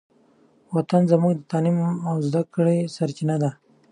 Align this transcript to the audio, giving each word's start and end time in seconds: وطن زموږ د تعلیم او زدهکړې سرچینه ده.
وطن 0.75 1.01
زموږ 1.11 1.33
د 1.37 1.41
تعلیم 1.51 1.77
او 2.09 2.15
زدهکړې 2.27 2.77
سرچینه 2.95 3.35
ده. 3.43 3.51